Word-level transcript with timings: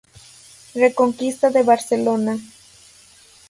Reconquista 0.83 1.47
de 1.55 1.61
Barcelona. 1.69 2.33